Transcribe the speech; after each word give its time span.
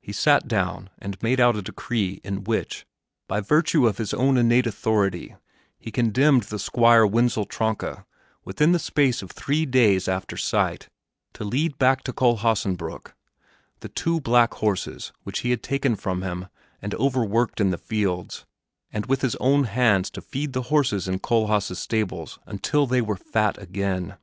He 0.00 0.12
sat 0.12 0.46
down 0.46 0.90
and 1.00 1.20
made 1.24 1.40
out 1.40 1.56
a 1.56 1.62
decree 1.62 2.20
in 2.22 2.44
which, 2.44 2.86
by 3.26 3.40
virtue 3.40 3.88
of 3.88 3.98
his 3.98 4.14
own 4.14 4.36
innate 4.36 4.64
authority, 4.68 5.34
he 5.76 5.90
condemned 5.90 6.44
the 6.44 6.58
Squire 6.60 7.04
Wenzel 7.04 7.46
Tronka 7.46 8.06
within 8.44 8.70
the 8.70 8.78
space 8.78 9.22
of 9.22 9.32
three 9.32 9.66
days 9.66 10.06
after 10.06 10.36
sight 10.36 10.88
to 11.32 11.42
lead 11.42 11.78
back 11.78 12.04
to 12.04 12.12
Kohlhaasenbrück 12.12 13.12
the 13.80 13.88
two 13.88 14.20
black 14.20 14.54
horses 14.54 15.12
which 15.24 15.40
he 15.40 15.50
had 15.50 15.64
taken 15.64 15.96
from 15.96 16.22
him 16.22 16.46
and 16.80 16.94
over 16.94 17.24
worked 17.24 17.60
in 17.60 17.70
the 17.70 17.76
fields, 17.76 18.46
and 18.92 19.06
with 19.06 19.20
his 19.22 19.34
own 19.40 19.64
hands 19.64 20.10
to 20.10 20.20
feed 20.20 20.52
the 20.52 20.62
horses 20.70 21.08
in 21.08 21.18
Kohlhaas' 21.18 21.76
stables 21.76 22.38
until 22.46 22.86
they 22.86 23.00
were 23.00 23.16
fat 23.16 23.60
again. 23.60 24.16